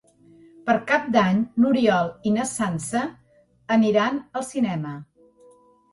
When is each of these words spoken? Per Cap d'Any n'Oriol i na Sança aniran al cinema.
Per 0.69 0.75
Cap 0.91 1.03
d'Any 1.15 1.43
n'Oriol 1.63 2.09
i 2.29 2.33
na 2.37 2.47
Sança 2.53 3.05
aniran 3.77 4.19
al 4.41 4.47
cinema. 4.53 4.99